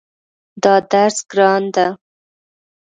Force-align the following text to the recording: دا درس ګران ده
دا 0.63 0.73
درس 0.91 1.17
ګران 1.31 1.63
ده 1.75 1.87